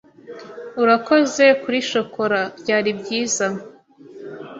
Urakoze 0.83 1.45
kuri 1.61 1.77
shokora. 1.89 2.41
Byari 2.61 2.91
byiza. 2.99 3.47